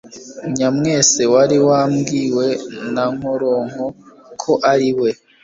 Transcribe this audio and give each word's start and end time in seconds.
Nyamwesa 0.55 1.21
wari 1.33 1.57
wabwiwe 1.67 2.47
na 2.93 3.03
Nkoronko 3.15 3.85
ko 4.41 4.51
ari 4.71 4.89
we 4.99 5.09